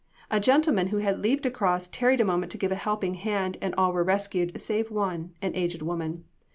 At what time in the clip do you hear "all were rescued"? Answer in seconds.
3.75-4.59